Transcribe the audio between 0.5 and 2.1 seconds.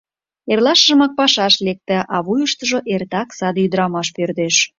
Эрлашымак пашаш лекте,